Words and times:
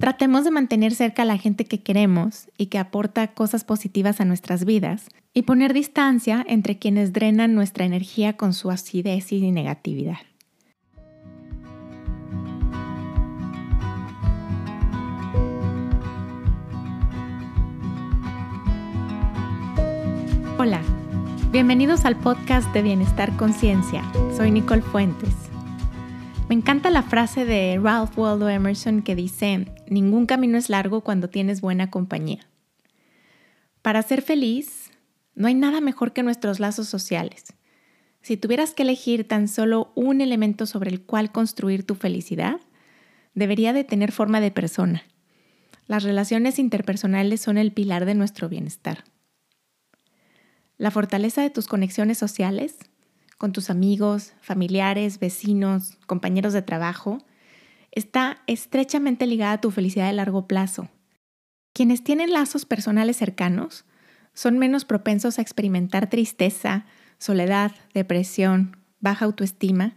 Tratemos 0.00 0.44
de 0.44 0.50
mantener 0.50 0.94
cerca 0.94 1.22
a 1.22 1.26
la 1.26 1.36
gente 1.36 1.66
que 1.66 1.82
queremos 1.82 2.48
y 2.56 2.66
que 2.66 2.78
aporta 2.78 3.34
cosas 3.34 3.64
positivas 3.64 4.18
a 4.22 4.24
nuestras 4.24 4.64
vidas 4.64 5.08
y 5.34 5.42
poner 5.42 5.74
distancia 5.74 6.42
entre 6.48 6.78
quienes 6.78 7.12
drenan 7.12 7.54
nuestra 7.54 7.84
energía 7.84 8.34
con 8.38 8.54
su 8.54 8.70
acidez 8.70 9.30
y 9.30 9.50
negatividad. 9.52 10.16
Hola, 20.56 20.80
bienvenidos 21.52 22.06
al 22.06 22.16
podcast 22.16 22.72
de 22.72 22.80
Bienestar 22.80 23.36
Conciencia. 23.36 24.02
Soy 24.34 24.50
Nicole 24.50 24.80
Fuentes. 24.80 25.49
Me 26.50 26.56
encanta 26.56 26.90
la 26.90 27.04
frase 27.04 27.44
de 27.44 27.78
Ralph 27.80 28.18
Waldo 28.18 28.48
Emerson 28.48 29.02
que 29.02 29.14
dice, 29.14 29.72
ningún 29.86 30.26
camino 30.26 30.58
es 30.58 30.68
largo 30.68 31.02
cuando 31.02 31.30
tienes 31.30 31.60
buena 31.60 31.92
compañía. 31.92 32.40
Para 33.82 34.02
ser 34.02 34.20
feliz, 34.20 34.90
no 35.36 35.46
hay 35.46 35.54
nada 35.54 35.80
mejor 35.80 36.12
que 36.12 36.24
nuestros 36.24 36.58
lazos 36.58 36.88
sociales. 36.88 37.54
Si 38.20 38.36
tuvieras 38.36 38.72
que 38.72 38.82
elegir 38.82 39.28
tan 39.28 39.46
solo 39.46 39.92
un 39.94 40.20
elemento 40.20 40.66
sobre 40.66 40.90
el 40.90 41.02
cual 41.02 41.30
construir 41.30 41.86
tu 41.86 41.94
felicidad, 41.94 42.60
debería 43.32 43.72
de 43.72 43.84
tener 43.84 44.10
forma 44.10 44.40
de 44.40 44.50
persona. 44.50 45.04
Las 45.86 46.02
relaciones 46.02 46.58
interpersonales 46.58 47.40
son 47.40 47.58
el 47.58 47.70
pilar 47.70 48.06
de 48.06 48.16
nuestro 48.16 48.48
bienestar. 48.48 49.04
La 50.78 50.90
fortaleza 50.90 51.42
de 51.42 51.50
tus 51.50 51.68
conexiones 51.68 52.18
sociales 52.18 52.89
con 53.40 53.52
tus 53.52 53.70
amigos, 53.70 54.34
familiares, 54.42 55.18
vecinos, 55.18 55.96
compañeros 56.06 56.52
de 56.52 56.60
trabajo, 56.60 57.24
está 57.90 58.42
estrechamente 58.46 59.26
ligada 59.26 59.52
a 59.52 59.60
tu 59.62 59.70
felicidad 59.70 60.08
de 60.08 60.12
largo 60.12 60.46
plazo. 60.46 60.90
Quienes 61.72 62.04
tienen 62.04 62.34
lazos 62.34 62.66
personales 62.66 63.16
cercanos 63.16 63.86
son 64.34 64.58
menos 64.58 64.84
propensos 64.84 65.38
a 65.38 65.42
experimentar 65.42 66.10
tristeza, 66.10 66.84
soledad, 67.16 67.72
depresión, 67.94 68.76
baja 69.00 69.24
autoestima, 69.24 69.94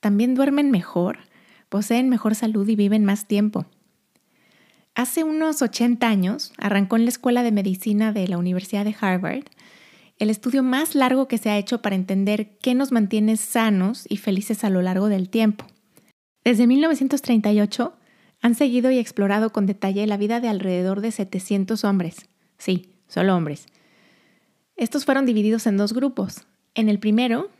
también 0.00 0.34
duermen 0.34 0.72
mejor, 0.72 1.18
poseen 1.68 2.08
mejor 2.08 2.34
salud 2.34 2.68
y 2.68 2.74
viven 2.74 3.04
más 3.04 3.28
tiempo. 3.28 3.64
Hace 4.96 5.22
unos 5.22 5.62
80 5.62 6.08
años 6.08 6.52
arrancó 6.58 6.96
en 6.96 7.04
la 7.04 7.10
Escuela 7.10 7.44
de 7.44 7.52
Medicina 7.52 8.12
de 8.12 8.26
la 8.26 8.38
Universidad 8.38 8.84
de 8.84 8.96
Harvard 9.00 9.44
el 10.22 10.30
estudio 10.30 10.62
más 10.62 10.94
largo 10.94 11.26
que 11.26 11.36
se 11.36 11.50
ha 11.50 11.58
hecho 11.58 11.82
para 11.82 11.96
entender 11.96 12.56
qué 12.58 12.76
nos 12.76 12.92
mantiene 12.92 13.36
sanos 13.36 14.06
y 14.08 14.18
felices 14.18 14.62
a 14.62 14.70
lo 14.70 14.80
largo 14.80 15.08
del 15.08 15.28
tiempo. 15.28 15.66
Desde 16.44 16.68
1938 16.68 17.92
han 18.40 18.54
seguido 18.54 18.92
y 18.92 18.98
explorado 18.98 19.50
con 19.50 19.66
detalle 19.66 20.06
la 20.06 20.16
vida 20.16 20.38
de 20.38 20.46
alrededor 20.46 21.00
de 21.00 21.10
700 21.10 21.82
hombres. 21.82 22.28
Sí, 22.56 22.92
solo 23.08 23.36
hombres. 23.36 23.66
Estos 24.76 25.04
fueron 25.04 25.26
divididos 25.26 25.66
en 25.66 25.76
dos 25.76 25.92
grupos. 25.92 26.46
En 26.76 26.88
el 26.88 27.00
primero 27.00 27.50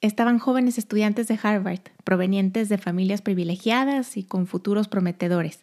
estaban 0.00 0.40
jóvenes 0.40 0.78
estudiantes 0.78 1.28
de 1.28 1.38
Harvard, 1.40 1.92
provenientes 2.02 2.68
de 2.68 2.78
familias 2.78 3.22
privilegiadas 3.22 4.16
y 4.16 4.24
con 4.24 4.48
futuros 4.48 4.88
prometedores. 4.88 5.60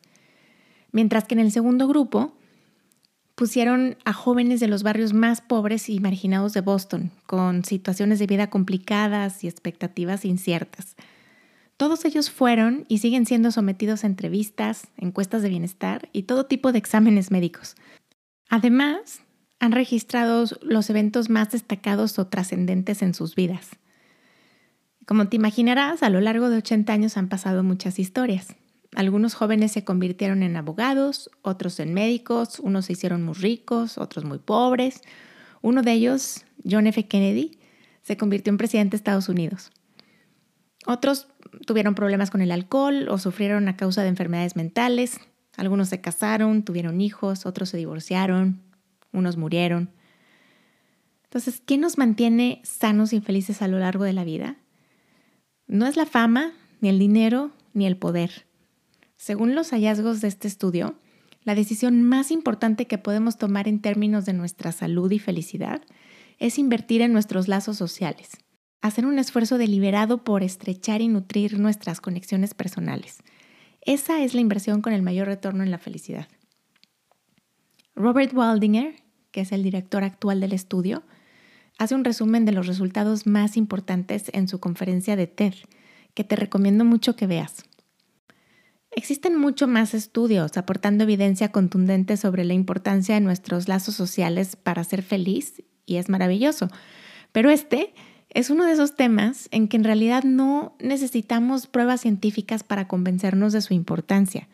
Mientras 0.94 1.26
que 1.26 1.36
en 1.36 1.42
el 1.42 1.52
segundo 1.52 1.90
grupo 1.90 2.38
pusieron 3.38 3.98
a 4.04 4.14
jóvenes 4.14 4.60
de 4.60 4.68
los 4.68 4.82
barrios 4.82 5.14
más 5.14 5.42
pobres 5.42 5.90
y 5.90 6.00
marginados 6.00 6.54
de 6.54 6.62
Boston, 6.62 7.12
con 7.28 7.64
situaciones 7.64 8.18
de 8.18 8.26
vida 8.26 8.50
complicadas 8.50 9.44
y 9.44 9.48
expectativas 9.48 10.26
inciertas. 10.26 10.96
Todos 11.78 12.04
ellos 12.06 12.32
fueron 12.32 12.86
y 12.88 12.98
siguen 12.98 13.28
siendo 13.28 13.52
sometidos 13.52 14.04
a 14.04 14.08
entrevistas, 14.08 14.88
encuestas 14.98 15.44
de 15.44 15.50
bienestar 15.50 16.10
y 16.14 16.24
todo 16.24 16.48
tipo 16.48 16.72
de 16.72 16.80
exámenes 16.80 17.30
médicos. 17.30 17.76
Además, 18.50 19.22
han 19.60 19.72
registrado 19.72 20.46
los 20.64 20.90
eventos 20.90 21.30
más 21.30 21.52
destacados 21.52 22.18
o 22.18 22.26
trascendentes 22.26 23.04
en 23.04 23.14
sus 23.14 23.36
vidas. 23.36 23.70
Como 25.06 25.28
te 25.28 25.36
imaginarás, 25.36 26.02
a 26.02 26.10
lo 26.10 26.22
largo 26.22 26.50
de 26.50 26.58
80 26.58 26.92
años 26.92 27.18
han 27.18 27.30
pasado 27.30 27.62
muchas 27.62 28.00
historias. 28.00 28.56
Algunos 28.96 29.34
jóvenes 29.34 29.72
se 29.74 29.84
convirtieron 29.84 30.44
en 30.44 30.56
abogados, 30.56 31.30
otros 31.42 31.80
en 31.80 31.94
médicos, 31.94 32.60
unos 32.60 32.86
se 32.86 32.94
hicieron 32.94 33.24
muy 33.24 33.36
ricos, 33.36 33.98
otros 33.98 34.26
muy 34.26 34.40
pobres. 34.40 35.02
Uno 35.62 35.82
de 35.82 35.92
ellos, 35.92 36.46
John 36.70 36.88
F. 36.88 37.08
Kennedy, 37.08 37.60
se 38.02 38.18
convirtió 38.18 38.52
en 38.52 38.58
presidente 38.58 38.92
de 38.92 38.98
Estados 38.98 39.30
Unidos. 39.30 39.72
Otros 40.86 41.28
tuvieron 41.66 41.96
problemas 41.96 42.32
con 42.32 42.42
el 42.42 42.52
alcohol 42.52 43.10
o 43.10 43.18
sufrieron 43.18 43.68
a 43.68 43.76
causa 43.76 44.04
de 44.04 44.10
enfermedades 44.10 44.56
mentales. 44.56 45.20
Algunos 45.58 45.90
se 45.90 46.00
casaron, 46.00 46.64
tuvieron 46.64 47.02
hijos, 47.02 47.46
otros 47.46 47.70
se 47.70 47.78
divorciaron, 47.78 48.62
unos 49.12 49.36
murieron. 49.36 49.92
Entonces, 51.26 51.62
¿qué 51.66 51.78
nos 51.78 51.98
mantiene 51.98 52.62
sanos 52.64 53.12
y 53.12 53.20
felices 53.20 53.62
a 53.62 53.68
lo 53.68 53.80
largo 53.80 54.06
de 54.06 54.14
la 54.14 54.24
vida? 54.24 54.56
No 55.68 55.86
es 55.86 55.98
la 55.98 56.06
fama, 56.06 56.54
ni 56.80 56.88
el 56.88 57.00
dinero, 57.00 57.52
ni 57.74 57.86
el 57.86 57.98
poder. 57.98 58.47
Según 59.18 59.56
los 59.56 59.72
hallazgos 59.72 60.22
de 60.22 60.28
este 60.28 60.48
estudio, 60.48 60.96
la 61.44 61.56
decisión 61.56 62.04
más 62.04 62.30
importante 62.32 62.86
que 62.86 62.98
podemos 62.98 63.38
tomar 63.38 63.68
en 63.68 63.82
términos 63.82 64.26
de 64.26 64.34
nuestra 64.34 64.72
salud 64.72 65.12
y 65.12 65.20
felicidad 65.20 65.82
es 66.40 66.60
invertir 66.60 67.02
en 67.02 67.14
nuestros 67.14 67.48
lazos 67.48 67.78
sociales, 67.78 68.30
hacer 68.82 69.06
un 69.06 69.18
esfuerzo 69.18 69.58
deliberado 69.58 70.24
por 70.24 70.44
estrechar 70.44 71.02
y 71.02 71.08
nutrir 71.08 71.60
nuestras 71.60 72.00
conexiones 72.00 72.54
personales. 72.54 73.18
Esa 73.82 74.22
es 74.22 74.34
la 74.36 74.42
inversión 74.42 74.82
con 74.82 74.94
el 74.94 75.02
mayor 75.02 75.28
retorno 75.28 75.64
en 75.64 75.72
la 75.72 75.80
felicidad. 75.80 76.28
Robert 77.96 78.34
Waldinger, 78.34 78.96
que 79.32 79.42
es 79.42 79.52
el 79.52 79.64
director 79.64 80.04
actual 80.04 80.40
del 80.40 80.54
estudio, 80.54 81.02
hace 81.80 81.96
un 81.96 82.04
resumen 82.04 82.46
de 82.46 82.52
los 82.52 82.68
resultados 82.68 83.26
más 83.26 83.58
importantes 83.58 84.30
en 84.34 84.48
su 84.48 84.60
conferencia 84.60 85.16
de 85.16 85.26
TED, 85.26 85.54
que 86.14 86.24
te 86.24 86.36
recomiendo 86.36 86.86
mucho 86.86 87.16
que 87.16 87.26
veas. 87.26 87.64
Existen 88.98 89.40
mucho 89.40 89.68
más 89.68 89.94
estudios 89.94 90.58
aportando 90.58 91.04
evidencia 91.04 91.52
contundente 91.52 92.18
sobre 92.18 92.44
la 92.44 92.56
importancia 92.56 93.14
de 93.14 93.22
nuestros 93.22 93.68
lazos 93.68 93.94
sociales 93.94 94.56
para 94.56 94.84
ser 94.84 95.04
feliz 95.04 95.62
y 95.86 95.98
es 95.98 96.10
maravilloso. 96.10 96.68
Pero 97.32 97.52
este 97.52 97.94
es 98.32 98.50
uno 98.50 98.66
de 98.66 98.72
esos 98.72 98.96
temas 98.96 99.50
en 99.52 99.68
que 99.68 99.78
en 99.78 99.84
realidad 99.84 100.24
no 100.24 100.76
necesitamos 100.80 101.68
pruebas 101.68 102.02
científicas 102.02 102.64
para 102.64 102.88
convencernos 102.88 103.54
de 103.54 103.62
su 103.62 103.76
importancia. 103.76 104.48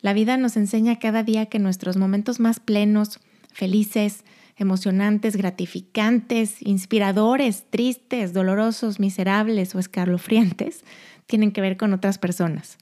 La 0.00 0.14
vida 0.14 0.38
nos 0.38 0.56
enseña 0.56 0.98
cada 0.98 1.22
día 1.22 1.44
que 1.44 1.58
nuestros 1.58 1.98
momentos 1.98 2.40
más 2.40 2.60
plenos, 2.60 3.20
felices, 3.52 4.24
emocionantes, 4.56 5.36
gratificantes, 5.36 6.62
inspiradores, 6.62 7.64
tristes, 7.68 8.32
dolorosos, 8.32 9.00
miserables 9.00 9.74
o 9.74 9.78
escalofriantes 9.78 10.82
tienen 11.26 11.52
que 11.52 11.60
ver 11.60 11.76
con 11.76 11.92
otras 11.92 12.16
personas. 12.16 12.78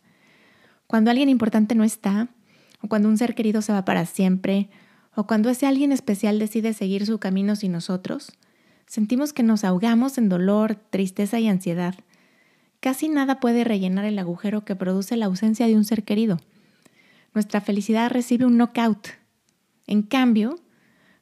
Cuando 0.86 1.10
alguien 1.10 1.28
importante 1.28 1.74
no 1.74 1.84
está, 1.84 2.28
o 2.80 2.88
cuando 2.88 3.08
un 3.08 3.16
ser 3.16 3.34
querido 3.34 3.62
se 3.62 3.72
va 3.72 3.84
para 3.84 4.06
siempre, 4.06 4.68
o 5.14 5.26
cuando 5.26 5.48
ese 5.48 5.66
alguien 5.66 5.92
especial 5.92 6.38
decide 6.38 6.72
seguir 6.72 7.06
su 7.06 7.18
camino 7.18 7.56
sin 7.56 7.72
nosotros, 7.72 8.32
sentimos 8.86 9.32
que 9.32 9.42
nos 9.42 9.64
ahogamos 9.64 10.18
en 10.18 10.28
dolor, 10.28 10.74
tristeza 10.74 11.38
y 11.40 11.48
ansiedad. 11.48 11.94
Casi 12.80 13.08
nada 13.08 13.40
puede 13.40 13.64
rellenar 13.64 14.04
el 14.04 14.18
agujero 14.18 14.64
que 14.64 14.76
produce 14.76 15.16
la 15.16 15.26
ausencia 15.26 15.66
de 15.66 15.76
un 15.76 15.84
ser 15.84 16.04
querido. 16.04 16.38
Nuestra 17.32 17.60
felicidad 17.60 18.10
recibe 18.10 18.44
un 18.44 18.58
knockout. 18.58 19.08
En 19.86 20.02
cambio, 20.02 20.60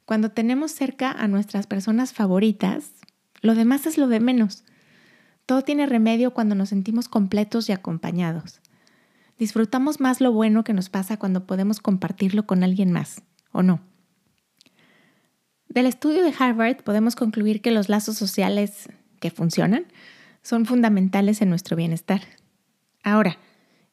cuando 0.04 0.30
tenemos 0.30 0.72
cerca 0.72 1.12
a 1.12 1.28
nuestras 1.28 1.66
personas 1.66 2.12
favoritas, 2.12 2.92
lo 3.40 3.54
demás 3.54 3.86
es 3.86 3.98
lo 3.98 4.08
de 4.08 4.20
menos. 4.20 4.64
Todo 5.46 5.62
tiene 5.62 5.86
remedio 5.86 6.32
cuando 6.32 6.54
nos 6.54 6.70
sentimos 6.70 7.08
completos 7.08 7.68
y 7.68 7.72
acompañados. 7.72 8.60
Disfrutamos 9.42 9.98
más 9.98 10.20
lo 10.20 10.30
bueno 10.30 10.62
que 10.62 10.72
nos 10.72 10.88
pasa 10.88 11.16
cuando 11.16 11.48
podemos 11.48 11.80
compartirlo 11.80 12.46
con 12.46 12.62
alguien 12.62 12.92
más, 12.92 13.24
¿o 13.50 13.64
no? 13.64 13.80
Del 15.68 15.86
estudio 15.86 16.22
de 16.22 16.32
Harvard 16.38 16.84
podemos 16.84 17.16
concluir 17.16 17.60
que 17.60 17.72
los 17.72 17.88
lazos 17.88 18.16
sociales 18.16 18.88
que 19.18 19.32
funcionan 19.32 19.86
son 20.42 20.64
fundamentales 20.64 21.42
en 21.42 21.48
nuestro 21.48 21.74
bienestar. 21.74 22.20
Ahora, 23.02 23.36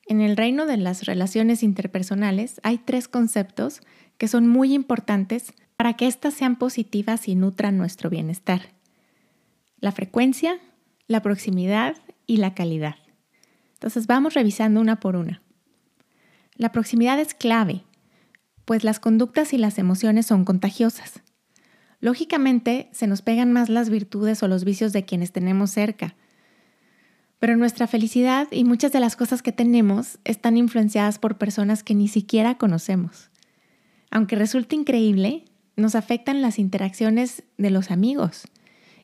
en 0.06 0.22
el 0.22 0.38
reino 0.38 0.68
de 0.68 0.78
las 0.78 1.08
relaciones 1.08 1.64
interpersonales 1.64 2.62
hay 2.62 2.78
tres 2.78 3.08
conceptos 3.08 3.82
que 4.20 4.28
son 4.28 4.48
muy 4.48 4.76
importantes 4.76 5.54
para 5.78 5.96
que 5.96 6.06
éstas 6.06 6.36
sean 6.36 6.60
positivas 6.60 7.28
y 7.28 7.34
nutran 7.34 7.76
nuestro 7.76 8.12
bienestar. 8.12 8.76
La 9.80 9.92
frecuencia, 9.94 10.60
la 11.08 11.24
proximidad 11.24 11.98
y 12.28 12.38
la 12.38 12.54
calidad. 12.54 12.98
Entonces 13.80 14.08
vamos 14.08 14.34
revisando 14.34 14.82
una 14.82 15.00
por 15.00 15.16
una. 15.16 15.42
La 16.56 16.74
proximidad 16.74 17.18
es 17.18 17.34
clave, 17.34 17.84
pues 18.66 18.84
las 18.84 19.00
conductas 19.00 19.54
y 19.54 19.58
las 19.58 19.80
emociones 19.80 20.26
son 20.26 20.44
contagiosas. 20.44 21.24
Lógicamente, 22.02 22.90
se 22.92 23.08
nos 23.08 23.22
pegan 23.22 23.54
más 23.54 23.70
las 23.70 23.90
virtudes 23.90 24.44
o 24.44 24.50
los 24.50 24.66
vicios 24.66 24.92
de 24.92 25.06
quienes 25.06 25.32
tenemos 25.32 25.72
cerca. 25.72 26.16
Pero 27.40 27.56
nuestra 27.56 27.88
felicidad 27.88 28.50
y 28.52 28.66
muchas 28.66 28.92
de 28.92 29.00
las 29.00 29.16
cosas 29.16 29.42
que 29.42 29.54
tenemos 29.54 30.20
están 30.26 30.58
influenciadas 30.58 31.18
por 31.18 31.38
personas 31.38 31.82
que 31.82 31.96
ni 31.96 32.10
siquiera 32.10 32.58
conocemos. 32.58 33.30
Aunque 34.12 34.36
resulte 34.36 34.76
increíble, 34.76 35.46
nos 35.78 35.96
afectan 35.96 36.42
las 36.42 36.60
interacciones 36.60 37.44
de 37.58 37.70
los 37.70 37.92
amigos 37.92 38.50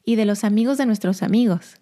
y 0.04 0.18
de 0.18 0.26
los 0.26 0.44
amigos 0.44 0.78
de 0.78 0.86
nuestros 0.86 1.24
amigos. 1.24 1.78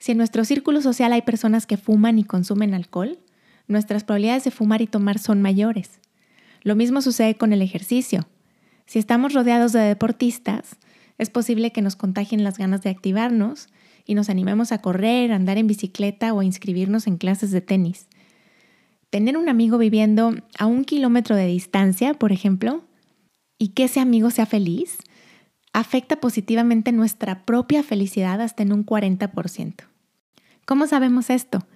Si 0.00 0.12
en 0.12 0.18
nuestro 0.18 0.46
círculo 0.46 0.80
social 0.80 1.12
hay 1.12 1.22
personas 1.22 1.66
que 1.66 1.76
fuman 1.76 2.18
y 2.18 2.24
consumen 2.24 2.72
alcohol, 2.72 3.18
nuestras 3.68 4.02
probabilidades 4.02 4.44
de 4.44 4.50
fumar 4.50 4.80
y 4.80 4.86
tomar 4.86 5.18
son 5.18 5.42
mayores. 5.42 6.00
Lo 6.62 6.74
mismo 6.74 7.02
sucede 7.02 7.36
con 7.36 7.52
el 7.52 7.60
ejercicio. 7.60 8.26
Si 8.86 8.98
estamos 8.98 9.34
rodeados 9.34 9.72
de 9.72 9.80
deportistas, 9.80 10.78
es 11.18 11.28
posible 11.28 11.70
que 11.70 11.82
nos 11.82 11.96
contagien 11.96 12.42
las 12.42 12.56
ganas 12.56 12.82
de 12.82 12.88
activarnos 12.88 13.68
y 14.06 14.14
nos 14.14 14.30
animemos 14.30 14.72
a 14.72 14.80
correr, 14.80 15.32
andar 15.32 15.58
en 15.58 15.66
bicicleta 15.66 16.32
o 16.32 16.42
inscribirnos 16.42 17.06
en 17.06 17.18
clases 17.18 17.50
de 17.50 17.60
tenis. 17.60 18.08
Tener 19.10 19.36
un 19.36 19.50
amigo 19.50 19.76
viviendo 19.76 20.34
a 20.58 20.64
un 20.64 20.84
kilómetro 20.84 21.36
de 21.36 21.46
distancia, 21.46 22.14
por 22.14 22.32
ejemplo, 22.32 22.84
y 23.58 23.68
que 23.68 23.84
ese 23.84 24.00
amigo 24.00 24.30
sea 24.30 24.46
feliz, 24.46 24.96
afecta 25.74 26.20
positivamente 26.20 26.90
nuestra 26.90 27.44
propia 27.44 27.82
felicidad 27.82 28.40
hasta 28.40 28.62
en 28.62 28.72
un 28.72 28.86
40%. 28.86 29.89
¿Cómo 30.70 30.86
sabemos 30.86 31.30
esto? 31.30 31.66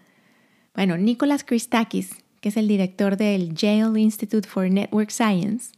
Bueno, 0.72 0.96
Nicholas 0.96 1.42
Christakis, 1.42 2.14
que 2.40 2.50
es 2.50 2.56
el 2.56 2.68
director 2.68 3.16
del 3.16 3.52
Yale 3.52 4.00
Institute 4.00 4.48
for 4.48 4.70
Network 4.70 5.10
Science, 5.10 5.72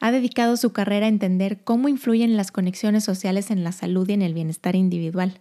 ha 0.00 0.10
dedicado 0.10 0.56
su 0.56 0.72
carrera 0.72 1.06
a 1.06 1.10
entender 1.10 1.62
cómo 1.62 1.88
influyen 1.88 2.36
las 2.36 2.50
conexiones 2.50 3.04
sociales 3.04 3.52
en 3.52 3.62
la 3.62 3.70
salud 3.70 4.08
y 4.08 4.14
en 4.14 4.22
el 4.22 4.34
bienestar 4.34 4.74
individual 4.74 5.38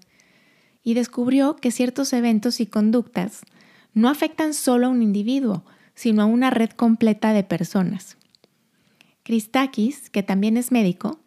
y 0.84 0.94
descubrió 0.94 1.56
que 1.56 1.72
ciertos 1.72 2.14
eventos 2.14 2.60
y 2.60 2.68
conductas 2.68 3.42
no 3.96 4.08
afectan 4.08 4.54
solo 4.54 4.86
a 4.86 4.92
un 4.92 5.02
individuo, 5.02 5.66
sino 5.96 6.22
a 6.22 6.26
una 6.28 6.52
red 6.52 6.70
completa 6.70 7.34
de 7.34 7.44
personas. 7.44 8.18
Christakis, 9.24 10.12
que 10.12 10.22
también 10.22 10.58
es 10.58 10.72
médico, 10.72 11.20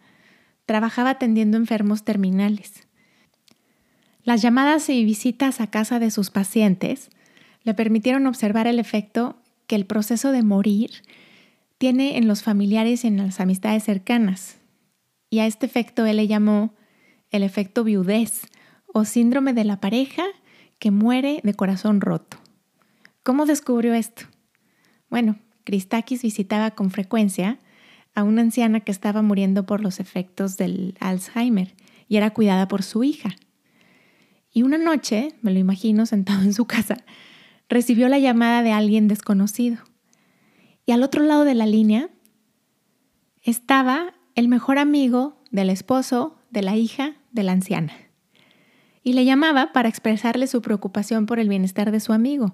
trabajaba 0.65 1.11
atendiendo 1.11 1.57
enfermos 1.57 2.05
terminales. 2.05 2.87
Las 4.25 4.43
llamadas 4.43 4.89
y 4.89 5.05
visitas 5.05 5.61
a 5.61 5.69
casa 5.69 5.99
de 5.99 6.11
sus 6.11 6.31
pacientes 6.31 7.11
le 7.65 7.75
permitieron 7.75 8.27
observar 8.27 8.67
el 8.67 8.79
efecto 8.79 9.37
que 9.67 9.75
el 9.75 9.87
proceso 9.87 10.33
de 10.33 10.43
morir 10.43 10.91
tiene 11.79 12.17
en 12.17 12.29
los 12.29 12.43
familiares 12.43 13.05
y 13.05 13.09
en 13.09 13.17
las 13.17 13.41
amistades 13.41 13.83
cercanas. 13.85 14.59
Y 15.31 15.41
a 15.41 15.47
este 15.47 15.67
efecto 15.67 16.07
él 16.07 16.19
le 16.19 16.29
llamó 16.29 16.75
el 17.31 17.43
efecto 17.43 17.83
viudez, 17.83 18.43
o 18.93 19.05
síndrome 19.05 19.55
de 19.55 19.65
la 19.65 19.81
pareja 19.81 20.25
que 20.79 20.91
muere 20.91 21.41
de 21.43 21.55
corazón 21.55 22.01
roto. 22.01 22.37
¿Cómo 23.23 23.47
descubrió 23.47 23.95
esto? 23.95 24.25
Bueno, 25.09 25.39
Christakis 25.65 26.23
visitaba 26.23 26.73
con 26.73 26.91
frecuencia 26.91 27.59
a 28.15 28.23
una 28.23 28.43
anciana 28.43 28.81
que 28.81 28.93
estaba 28.93 29.23
muriendo 29.23 29.65
por 29.65 29.81
los 29.81 30.01
efectos 30.01 30.57
del 30.57 30.95
Alzheimer 31.01 31.75
y 32.09 32.17
era 32.17 32.31
cuidada 32.31 32.69
por 32.69 32.83
su 32.83 33.05
hija. 33.05 33.31
Y 34.53 34.63
una 34.63 34.79
noche, 34.79 35.35
me 35.43 35.53
lo 35.53 35.59
imagino 35.59 36.07
sentado 36.07 36.43
en 36.43 36.53
su 36.53 36.67
casa, 36.67 36.99
recibió 37.69 38.09
la 38.09 38.19
llamada 38.19 38.63
de 38.63 38.73
alguien 38.73 39.09
desconocido. 39.09 39.79
Y 40.85 40.93
al 40.93 41.03
otro 41.03 41.23
lado 41.23 41.45
de 41.45 41.55
la 41.55 41.67
línea 41.67 42.11
estaba 43.43 44.15
el 44.35 44.49
mejor 44.49 44.79
amigo 44.79 45.41
del 45.51 45.71
esposo 45.71 46.37
de 46.51 46.63
la 46.63 46.77
hija 46.77 47.17
de 47.33 47.43
la 47.43 47.53
anciana 47.53 47.93
y 49.05 49.15
le 49.15 49.25
llamaba 49.25 49.73
para 49.73 49.89
expresarle 49.89 50.47
su 50.47 50.63
preocupación 50.63 51.27
por 51.27 51.39
el 51.39 51.49
bienestar 51.49 51.91
de 51.91 52.01
su 52.01 52.13
amigo, 52.13 52.53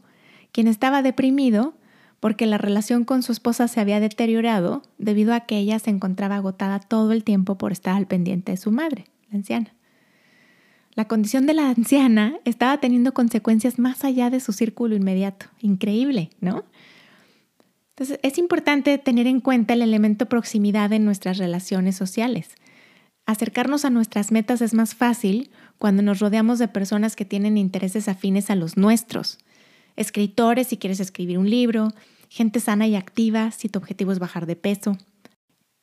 quien 0.53 0.67
estaba 0.67 1.03
deprimido 1.03 1.75
porque 2.21 2.47
la 2.47 2.59
relación 2.59 3.05
con 3.05 3.23
su 3.23 3.33
esposa 3.33 3.69
se 3.69 3.81
había 3.81 4.01
deteriorado 4.01 4.83
debido 4.99 5.35
a 5.35 5.41
que 5.41 5.59
ella 5.59 5.79
se 5.79 5.91
encontraba 5.91 6.37
agotada 6.37 6.81
todo 6.81 7.13
el 7.13 7.23
tiempo 7.23 7.59
por 7.59 7.71
estar 7.71 7.97
al 7.97 8.07
pendiente 8.07 8.53
de 8.53 8.57
su 8.57 8.73
madre, 8.73 9.05
la 9.31 9.39
anciana. 9.39 9.75
La 10.95 11.07
condición 11.07 11.47
de 11.47 11.55
la 11.55 11.69
anciana 11.69 12.39
estaba 12.45 12.79
teniendo 12.79 13.15
consecuencias 13.15 13.79
más 13.79 14.05
allá 14.05 14.31
de 14.31 14.41
su 14.41 14.53
círculo 14.53 14.97
inmediato. 14.97 15.47
Increíble, 15.61 16.31
¿no? 16.41 16.65
Entonces, 17.91 18.21
es 18.23 18.39
importante 18.39 18.97
tener 18.99 19.27
en 19.27 19.41
cuenta 19.41 19.75
el 19.75 19.83
elemento 19.83 20.27
proximidad 20.27 20.93
en 20.93 21.05
nuestras 21.05 21.39
relaciones 21.39 21.97
sociales. 21.97 22.51
Acercarnos 23.27 23.85
a 23.85 23.91
nuestras 23.91 24.33
metas 24.33 24.63
es 24.63 24.73
más 24.73 24.95
fácil 24.95 25.51
cuando 25.79 26.03
nos 26.03 26.19
rodeamos 26.19 26.59
de 26.59 26.69
personas 26.69 27.15
que 27.15 27.25
tienen 27.25 27.59
intereses 27.59 28.09
afines 28.09 28.51
a 28.51 28.55
los 28.55 28.77
nuestros. 28.77 29.39
Escritores 29.97 30.69
si 30.69 30.79
quieres 30.79 31.01
escribir 31.01 31.39
un 31.39 31.51
libro, 31.51 31.89
gente 32.29 32.61
sana 32.61 32.87
y 32.87 32.97
activa 32.97 33.51
si 33.51 33.69
tu 33.69 33.79
objetivo 33.79 34.13
es 34.13 34.19
bajar 34.19 34.47
de 34.47 34.57
peso. 34.57 34.97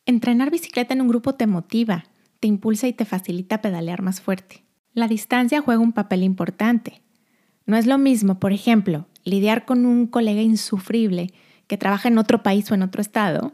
Entrenar 0.06 0.52
bicicleta 0.52 0.94
en 0.94 1.02
un 1.02 1.08
grupo 1.08 1.36
te 1.36 1.48
motiva, 1.48 2.06
te 2.40 2.48
impulsa 2.48 2.88
y 2.88 2.94
te 2.94 3.06
facilita 3.06 3.62
pedalear 3.62 4.02
más 4.02 4.22
fuerte. 4.22 4.65
La 4.96 5.10
distancia 5.10 5.62
juega 5.62 5.82
un 5.82 5.92
papel 5.92 6.24
importante. 6.24 7.02
No 7.66 7.76
es 7.76 7.86
lo 7.86 7.98
mismo, 7.98 8.40
por 8.40 8.54
ejemplo, 8.54 9.08
lidiar 9.26 9.66
con 9.66 9.86
un 9.86 10.08
colega 10.08 10.42
insufrible 10.42 11.34
que 11.68 11.78
trabaja 11.78 12.08
en 12.08 12.18
otro 12.18 12.44
país 12.44 12.72
o 12.72 12.76
en 12.76 12.82
otro 12.82 13.02
estado, 13.02 13.54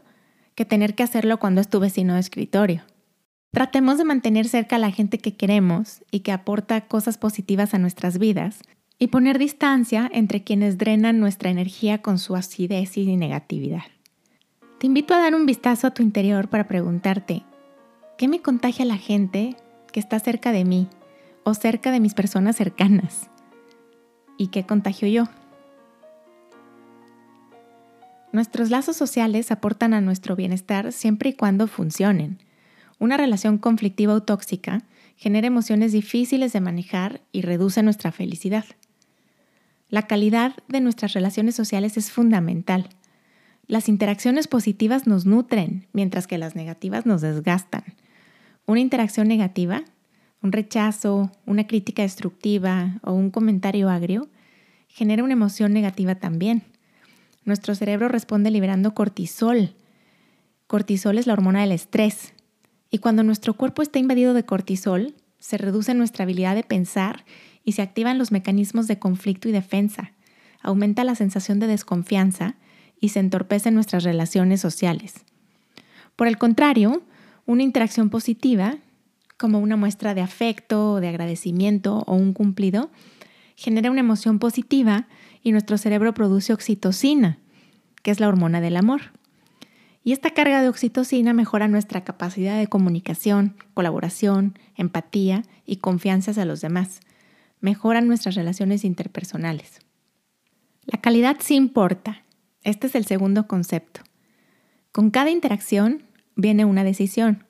que 0.54 0.64
tener 0.64 0.94
que 0.94 1.02
hacerlo 1.02 1.40
cuando 1.40 1.60
es 1.60 1.68
tu 1.68 1.80
vecino 1.80 2.14
de 2.14 2.20
escritorio. 2.20 2.82
Tratemos 3.50 3.98
de 3.98 4.04
mantener 4.04 4.46
cerca 4.46 4.76
a 4.76 4.78
la 4.78 4.92
gente 4.92 5.18
que 5.18 5.34
queremos 5.34 6.04
y 6.12 6.20
que 6.20 6.30
aporta 6.30 6.82
cosas 6.82 7.18
positivas 7.18 7.74
a 7.74 7.78
nuestras 7.78 8.18
vidas 8.18 8.60
y 9.00 9.08
poner 9.08 9.40
distancia 9.40 10.08
entre 10.14 10.44
quienes 10.44 10.78
drenan 10.78 11.18
nuestra 11.18 11.50
energía 11.50 12.02
con 12.02 12.20
su 12.20 12.36
acidez 12.36 12.96
y 12.96 13.16
negatividad. 13.16 13.82
Te 14.78 14.86
invito 14.86 15.12
a 15.12 15.18
dar 15.18 15.34
un 15.34 15.46
vistazo 15.46 15.88
a 15.88 15.90
tu 15.92 16.04
interior 16.04 16.46
para 16.46 16.68
preguntarte, 16.68 17.42
¿qué 18.16 18.28
me 18.28 18.40
contagia 18.40 18.84
la 18.84 18.96
gente 18.96 19.56
que 19.92 19.98
está 19.98 20.20
cerca 20.20 20.52
de 20.52 20.64
mí 20.64 20.88
o 21.44 21.54
cerca 21.54 21.90
de 21.92 22.00
mis 22.00 22.14
personas 22.14 22.56
cercanas? 22.56 23.30
¿Y 24.38 24.48
qué 24.48 24.64
contagio 24.64 25.08
yo? 25.08 25.28
Nuestros 28.32 28.70
lazos 28.70 28.96
sociales 28.96 29.50
aportan 29.50 29.94
a 29.94 30.00
nuestro 30.00 30.36
bienestar 30.36 30.92
siempre 30.92 31.30
y 31.30 31.32
cuando 31.34 31.66
funcionen 31.66 32.38
una 33.02 33.16
relación 33.16 33.58
conflictiva 33.58 34.14
o 34.14 34.22
tóxica 34.22 34.84
genera 35.16 35.48
emociones 35.48 35.90
difíciles 35.90 36.52
de 36.52 36.60
manejar 36.60 37.20
y 37.32 37.42
reduce 37.42 37.82
nuestra 37.82 38.12
felicidad. 38.12 38.64
La 39.88 40.06
calidad 40.06 40.54
de 40.68 40.80
nuestras 40.80 41.12
relaciones 41.12 41.56
sociales 41.56 41.96
es 41.96 42.12
fundamental. 42.12 42.90
Las 43.66 43.88
interacciones 43.88 44.46
positivas 44.46 45.08
nos 45.08 45.26
nutren, 45.26 45.88
mientras 45.92 46.28
que 46.28 46.38
las 46.38 46.54
negativas 46.54 47.04
nos 47.04 47.22
desgastan. 47.22 47.82
Una 48.66 48.78
interacción 48.78 49.26
negativa, 49.26 49.82
un 50.42 50.52
rechazo, 50.52 51.30
una 51.46 51.66
crítica 51.66 52.02
destructiva 52.02 53.00
o 53.02 53.12
un 53.12 53.30
comentario 53.30 53.88
agrio, 53.88 54.28
genera 54.88 55.24
una 55.24 55.32
emoción 55.32 55.72
negativa 55.72 56.16
también. 56.16 56.62
Nuestro 57.44 57.74
cerebro 57.74 58.08
responde 58.08 58.50
liberando 58.50 58.94
cortisol. 58.94 59.74
Cortisol 60.66 61.18
es 61.18 61.26
la 61.26 61.32
hormona 61.32 61.60
del 61.60 61.72
estrés 61.72 62.34
y 62.90 62.98
cuando 62.98 63.22
nuestro 63.22 63.54
cuerpo 63.54 63.82
está 63.82 63.98
invadido 63.98 64.34
de 64.34 64.44
cortisol, 64.44 65.14
se 65.38 65.58
reduce 65.58 65.94
nuestra 65.94 66.24
habilidad 66.24 66.54
de 66.54 66.62
pensar 66.62 67.24
y 67.64 67.72
se 67.72 67.82
activan 67.82 68.18
los 68.18 68.32
mecanismos 68.32 68.86
de 68.86 68.98
conflicto 68.98 69.48
y 69.48 69.52
defensa. 69.52 70.12
Aumenta 70.60 71.02
la 71.02 71.14
sensación 71.14 71.58
de 71.58 71.66
desconfianza 71.66 72.56
y 73.00 73.08
se 73.08 73.20
entorpecen 73.20 73.74
nuestras 73.74 74.04
relaciones 74.04 74.60
sociales. 74.60 75.14
Por 76.16 76.28
el 76.28 76.38
contrario, 76.38 77.02
una 77.46 77.62
interacción 77.62 78.10
positiva, 78.10 78.76
como 79.42 79.58
una 79.58 79.76
muestra 79.76 80.14
de 80.14 80.20
afecto, 80.20 81.00
de 81.00 81.08
agradecimiento 81.08 82.04
o 82.06 82.14
un 82.14 82.32
cumplido, 82.32 82.92
genera 83.56 83.90
una 83.90 83.98
emoción 83.98 84.38
positiva 84.38 85.08
y 85.42 85.50
nuestro 85.50 85.78
cerebro 85.78 86.14
produce 86.14 86.52
oxitocina, 86.52 87.38
que 88.04 88.12
es 88.12 88.20
la 88.20 88.28
hormona 88.28 88.60
del 88.60 88.76
amor. 88.76 89.00
Y 90.04 90.12
esta 90.12 90.30
carga 90.30 90.62
de 90.62 90.68
oxitocina 90.68 91.32
mejora 91.32 91.66
nuestra 91.66 92.04
capacidad 92.04 92.56
de 92.56 92.68
comunicación, 92.68 93.56
colaboración, 93.74 94.56
empatía 94.76 95.42
y 95.66 95.78
confianza 95.78 96.30
hacia 96.30 96.44
los 96.44 96.60
demás. 96.60 97.00
Mejora 97.60 98.00
nuestras 98.00 98.36
relaciones 98.36 98.84
interpersonales. 98.84 99.80
La 100.86 101.00
calidad 101.00 101.38
sí 101.40 101.56
importa. 101.56 102.22
Este 102.62 102.86
es 102.86 102.94
el 102.94 103.06
segundo 103.06 103.48
concepto. 103.48 104.02
Con 104.92 105.10
cada 105.10 105.30
interacción 105.30 106.04
viene 106.36 106.64
una 106.64 106.84
decisión. 106.84 107.42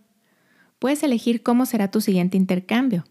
Puedes 0.83 1.05
elegir 1.05 1.45
cómo 1.45 1.65
será 1.65 1.93
tu 1.93 2.01
siguiente 2.01 2.37
intercambio. 2.37 3.05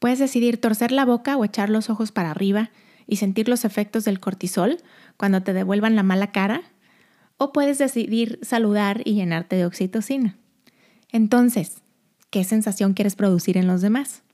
Puedes 0.00 0.18
decidir 0.18 0.60
torcer 0.60 0.90
la 0.90 1.04
boca 1.04 1.36
o 1.36 1.44
echar 1.44 1.70
los 1.70 1.90
ojos 1.90 2.10
para 2.10 2.32
arriba 2.32 2.72
y 3.06 3.18
sentir 3.18 3.48
los 3.48 3.64
efectos 3.64 4.04
del 4.04 4.18
cortisol 4.18 4.78
cuando 5.16 5.44
te 5.44 5.52
devuelvan 5.52 5.94
la 5.94 6.02
mala 6.02 6.32
cara 6.32 6.62
o 7.36 7.52
puedes 7.52 7.78
decidir 7.78 8.40
saludar 8.42 9.00
y 9.04 9.14
llenarte 9.14 9.54
de 9.54 9.64
oxitocina. 9.64 10.38
Entonces, 11.12 11.82
¿qué 12.30 12.42
sensación 12.42 12.94
quieres 12.94 13.14
producir 13.14 13.56
en 13.56 13.68
los 13.68 13.80
demás? 13.80 14.24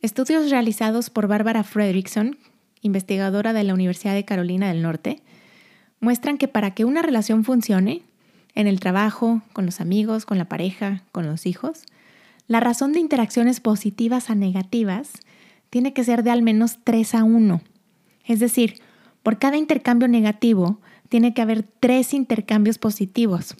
Estudios 0.00 0.48
realizados 0.48 1.10
por 1.10 1.28
Barbara 1.28 1.64
Fredrickson, 1.64 2.38
investigadora 2.80 3.52
de 3.52 3.64
la 3.64 3.74
Universidad 3.74 4.14
de 4.14 4.24
Carolina 4.24 4.68
del 4.68 4.80
Norte, 4.80 5.22
muestran 6.00 6.38
que 6.38 6.48
para 6.48 6.70
que 6.70 6.86
una 6.86 7.02
relación 7.02 7.44
funcione, 7.44 8.04
en 8.54 8.66
el 8.66 8.80
trabajo, 8.80 9.42
con 9.52 9.66
los 9.66 9.80
amigos, 9.80 10.26
con 10.26 10.38
la 10.38 10.48
pareja, 10.48 11.02
con 11.12 11.26
los 11.26 11.46
hijos, 11.46 11.84
la 12.46 12.60
razón 12.60 12.92
de 12.92 13.00
interacciones 13.00 13.60
positivas 13.60 14.30
a 14.30 14.34
negativas 14.34 15.12
tiene 15.70 15.92
que 15.92 16.04
ser 16.04 16.22
de 16.22 16.30
al 16.30 16.42
menos 16.42 16.78
3 16.84 17.14
a 17.14 17.24
1. 17.24 17.62
Es 18.24 18.38
decir, 18.38 18.80
por 19.22 19.38
cada 19.38 19.56
intercambio 19.56 20.08
negativo 20.08 20.80
tiene 21.08 21.34
que 21.34 21.42
haber 21.42 21.62
tres 21.62 22.14
intercambios 22.14 22.78
positivos. 22.78 23.56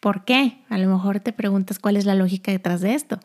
¿Por 0.00 0.24
qué? 0.24 0.58
A 0.68 0.78
lo 0.78 0.88
mejor 0.88 1.20
te 1.20 1.32
preguntas 1.32 1.78
cuál 1.78 1.96
es 1.96 2.04
la 2.04 2.14
lógica 2.14 2.50
detrás 2.52 2.80
de 2.80 2.94
esto. 2.94 3.20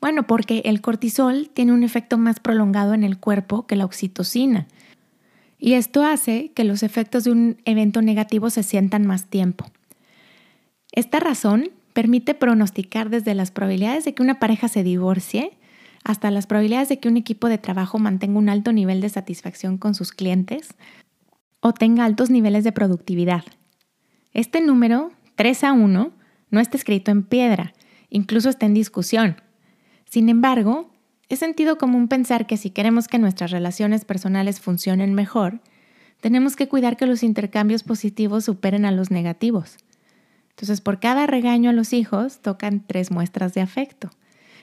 Bueno, 0.00 0.26
porque 0.26 0.62
el 0.64 0.80
cortisol 0.80 1.50
tiene 1.52 1.72
un 1.72 1.82
efecto 1.82 2.16
más 2.16 2.40
prolongado 2.40 2.94
en 2.94 3.04
el 3.04 3.18
cuerpo 3.18 3.66
que 3.66 3.76
la 3.76 3.84
oxitocina. 3.84 4.66
Y 5.58 5.74
esto 5.74 6.02
hace 6.04 6.52
que 6.52 6.64
los 6.64 6.82
efectos 6.82 7.24
de 7.24 7.32
un 7.32 7.58
evento 7.66 8.00
negativo 8.00 8.48
se 8.48 8.62
sientan 8.62 9.06
más 9.06 9.26
tiempo. 9.26 9.66
Esta 10.92 11.20
razón 11.20 11.70
permite 11.92 12.34
pronosticar 12.34 13.10
desde 13.10 13.34
las 13.34 13.50
probabilidades 13.50 14.04
de 14.04 14.14
que 14.14 14.22
una 14.22 14.38
pareja 14.38 14.68
se 14.68 14.82
divorcie 14.82 15.52
hasta 16.04 16.30
las 16.30 16.46
probabilidades 16.46 16.88
de 16.88 16.98
que 16.98 17.08
un 17.08 17.16
equipo 17.16 17.48
de 17.48 17.58
trabajo 17.58 17.98
mantenga 17.98 18.38
un 18.38 18.48
alto 18.48 18.72
nivel 18.72 19.00
de 19.00 19.08
satisfacción 19.08 19.76
con 19.76 19.94
sus 19.94 20.12
clientes 20.12 20.74
o 21.60 21.72
tenga 21.72 22.04
altos 22.04 22.30
niveles 22.30 22.64
de 22.64 22.72
productividad. 22.72 23.44
Este 24.32 24.60
número, 24.60 25.12
3 25.36 25.64
a 25.64 25.72
1, 25.72 26.12
no 26.50 26.60
está 26.60 26.76
escrito 26.76 27.10
en 27.10 27.22
piedra, 27.22 27.74
incluso 28.08 28.48
está 28.48 28.66
en 28.66 28.74
discusión. 28.74 29.36
Sin 30.08 30.28
embargo, 30.28 30.90
es 31.28 31.38
sentido 31.38 31.78
común 31.78 32.08
pensar 32.08 32.46
que 32.46 32.56
si 32.56 32.70
queremos 32.70 33.06
que 33.06 33.18
nuestras 33.18 33.50
relaciones 33.50 34.04
personales 34.04 34.60
funcionen 34.60 35.14
mejor, 35.14 35.60
tenemos 36.20 36.56
que 36.56 36.68
cuidar 36.68 36.96
que 36.96 37.06
los 37.06 37.22
intercambios 37.22 37.82
positivos 37.82 38.44
superen 38.44 38.84
a 38.84 38.90
los 38.90 39.10
negativos. 39.10 39.78
Entonces, 40.60 40.82
por 40.82 41.00
cada 41.00 41.26
regaño 41.26 41.70
a 41.70 41.72
los 41.72 41.94
hijos, 41.94 42.40
tocan 42.42 42.84
tres 42.86 43.10
muestras 43.10 43.54
de 43.54 43.62
afecto. 43.62 44.10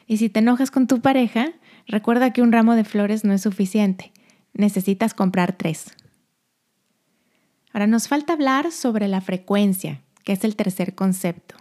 Y 0.06 0.18
si 0.18 0.30
te 0.30 0.42
enojas 0.42 0.70
con 0.70 0.86
tu 0.86 1.02
pareja, 1.02 1.54
recuerda 1.88 2.32
que 2.34 2.44
un 2.44 2.52
ramo 2.52 2.76
de 2.76 2.84
flores 2.84 3.24
no 3.24 3.34
es 3.34 3.42
suficiente. 3.42 4.12
Necesitas 4.54 5.16
comprar 5.16 5.54
tres. 5.54 5.96
Ahora 7.74 7.88
nos 7.88 8.08
falta 8.08 8.34
hablar 8.34 8.72
sobre 8.72 9.08
la 9.08 9.22
frecuencia, 9.22 10.04
que 10.24 10.34
es 10.34 10.44
el 10.44 10.56
tercer 10.56 10.94
concepto. 10.94 11.56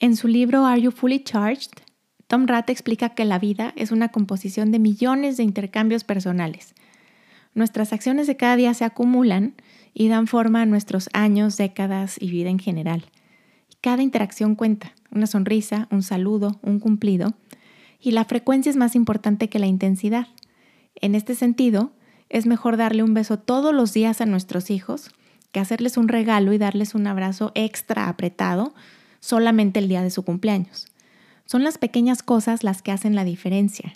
En 0.00 0.16
su 0.16 0.28
libro 0.28 0.66
Are 0.66 0.82
You 0.82 0.90
Fully 0.90 1.24
Charged? 1.24 1.80
Tom 2.26 2.46
Rath 2.46 2.68
explica 2.68 3.14
que 3.14 3.24
la 3.24 3.38
vida 3.38 3.72
es 3.74 3.90
una 3.90 4.10
composición 4.10 4.70
de 4.70 4.80
millones 4.80 5.38
de 5.38 5.44
intercambios 5.44 6.04
personales. 6.04 6.74
Nuestras 7.54 7.94
acciones 7.94 8.26
de 8.26 8.36
cada 8.36 8.56
día 8.56 8.74
se 8.74 8.84
acumulan 8.84 9.54
y 9.94 10.08
dan 10.08 10.26
forma 10.26 10.60
a 10.60 10.66
nuestros 10.66 11.08
años, 11.14 11.56
décadas 11.56 12.16
y 12.20 12.30
vida 12.30 12.50
en 12.50 12.58
general. 12.58 13.06
Cada 13.86 14.02
interacción 14.02 14.56
cuenta, 14.56 14.90
una 15.12 15.28
sonrisa, 15.28 15.86
un 15.92 16.02
saludo, 16.02 16.58
un 16.62 16.80
cumplido, 16.80 17.34
y 18.00 18.10
la 18.10 18.24
frecuencia 18.24 18.68
es 18.68 18.74
más 18.74 18.96
importante 18.96 19.48
que 19.48 19.60
la 19.60 19.68
intensidad. 19.68 20.26
En 20.96 21.14
este 21.14 21.36
sentido, 21.36 21.92
es 22.28 22.46
mejor 22.46 22.76
darle 22.76 23.04
un 23.04 23.14
beso 23.14 23.38
todos 23.38 23.72
los 23.72 23.92
días 23.92 24.20
a 24.20 24.26
nuestros 24.26 24.72
hijos 24.72 25.12
que 25.52 25.60
hacerles 25.60 25.96
un 25.98 26.08
regalo 26.08 26.52
y 26.52 26.58
darles 26.58 26.96
un 26.96 27.06
abrazo 27.06 27.52
extra 27.54 28.08
apretado 28.08 28.74
solamente 29.20 29.78
el 29.78 29.88
día 29.88 30.02
de 30.02 30.10
su 30.10 30.24
cumpleaños. 30.24 30.88
Son 31.44 31.62
las 31.62 31.78
pequeñas 31.78 32.24
cosas 32.24 32.64
las 32.64 32.82
que 32.82 32.90
hacen 32.90 33.14
la 33.14 33.22
diferencia. 33.22 33.92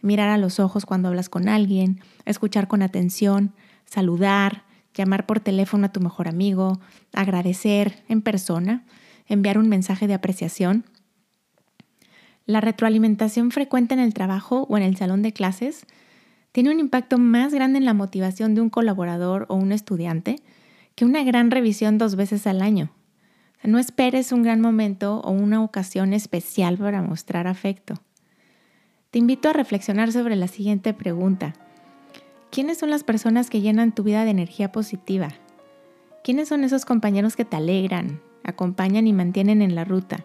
Mirar 0.00 0.28
a 0.28 0.38
los 0.38 0.60
ojos 0.60 0.86
cuando 0.86 1.08
hablas 1.08 1.28
con 1.28 1.48
alguien, 1.48 2.00
escuchar 2.24 2.68
con 2.68 2.82
atención, 2.82 3.52
saludar, 3.84 4.62
llamar 4.94 5.26
por 5.26 5.40
teléfono 5.40 5.86
a 5.86 5.92
tu 5.92 5.98
mejor 5.98 6.28
amigo, 6.28 6.78
agradecer 7.12 8.04
en 8.08 8.22
persona, 8.22 8.84
enviar 9.26 9.58
un 9.58 9.68
mensaje 9.68 10.06
de 10.06 10.14
apreciación. 10.14 10.84
La 12.46 12.60
retroalimentación 12.60 13.50
frecuente 13.50 13.94
en 13.94 14.00
el 14.00 14.14
trabajo 14.14 14.66
o 14.68 14.76
en 14.76 14.82
el 14.82 14.96
salón 14.96 15.22
de 15.22 15.32
clases 15.32 15.86
tiene 16.52 16.70
un 16.70 16.78
impacto 16.78 17.18
más 17.18 17.52
grande 17.52 17.78
en 17.78 17.84
la 17.84 17.94
motivación 17.94 18.54
de 18.54 18.60
un 18.60 18.70
colaborador 18.70 19.46
o 19.48 19.54
un 19.54 19.72
estudiante 19.72 20.36
que 20.94 21.04
una 21.04 21.24
gran 21.24 21.50
revisión 21.50 21.98
dos 21.98 22.16
veces 22.16 22.46
al 22.46 22.62
año. 22.62 22.90
No 23.62 23.78
esperes 23.78 24.30
un 24.30 24.42
gran 24.42 24.60
momento 24.60 25.20
o 25.20 25.30
una 25.30 25.62
ocasión 25.62 26.12
especial 26.12 26.76
para 26.76 27.00
mostrar 27.00 27.46
afecto. 27.46 27.94
Te 29.10 29.18
invito 29.18 29.48
a 29.48 29.52
reflexionar 29.54 30.12
sobre 30.12 30.36
la 30.36 30.48
siguiente 30.48 30.92
pregunta. 30.92 31.54
¿Quiénes 32.50 32.78
son 32.78 32.90
las 32.90 33.04
personas 33.04 33.48
que 33.48 33.62
llenan 33.62 33.94
tu 33.94 34.02
vida 34.02 34.24
de 34.24 34.30
energía 34.30 34.70
positiva? 34.70 35.28
¿Quiénes 36.22 36.48
son 36.48 36.62
esos 36.62 36.84
compañeros 36.84 37.36
que 37.36 37.44
te 37.44 37.56
alegran, 37.56 38.20
acompañan 38.44 39.06
y 39.06 39.12
mantienen 39.12 39.62
en 39.62 39.74
la 39.74 39.84
ruta? 39.84 40.24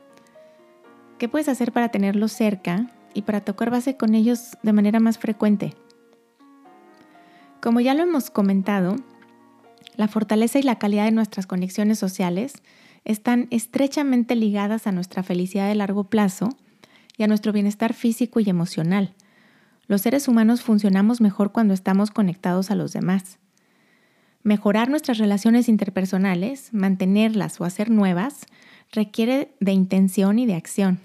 ¿Qué 1.17 1.27
puedes 1.27 1.49
hacer 1.49 1.71
para 1.71 1.89
tenerlos 1.89 2.31
cerca 2.31 2.91
y 3.13 3.23
para 3.23 3.41
tocar 3.41 3.69
base 3.69 3.97
con 3.97 4.15
ellos 4.15 4.57
de 4.63 4.73
manera 4.73 4.99
más 4.99 5.17
frecuente? 5.17 5.73
Como 7.61 7.81
ya 7.81 7.93
lo 7.93 8.03
hemos 8.03 8.29
comentado, 8.29 8.95
la 9.95 10.07
fortaleza 10.07 10.59
y 10.59 10.63
la 10.63 10.79
calidad 10.79 11.05
de 11.05 11.11
nuestras 11.11 11.45
conexiones 11.45 11.99
sociales 11.99 12.53
están 13.03 13.47
estrechamente 13.51 14.35
ligadas 14.35 14.87
a 14.87 14.91
nuestra 14.91 15.23
felicidad 15.23 15.67
de 15.67 15.75
largo 15.75 16.05
plazo 16.05 16.49
y 17.17 17.23
a 17.23 17.27
nuestro 17.27 17.51
bienestar 17.51 17.93
físico 17.93 18.39
y 18.39 18.49
emocional. 18.49 19.13
Los 19.87 20.01
seres 20.01 20.27
humanos 20.27 20.61
funcionamos 20.61 21.19
mejor 21.19 21.51
cuando 21.51 21.73
estamos 21.73 22.11
conectados 22.11 22.71
a 22.71 22.75
los 22.75 22.93
demás. 22.93 23.39
Mejorar 24.43 24.89
nuestras 24.89 25.17
relaciones 25.17 25.67
interpersonales, 25.67 26.73
mantenerlas 26.73 27.59
o 27.59 27.65
hacer 27.65 27.89
nuevas, 27.89 28.45
requiere 28.91 29.53
de 29.59 29.73
intención 29.73 30.39
y 30.39 30.45
de 30.45 30.55
acción. 30.55 30.99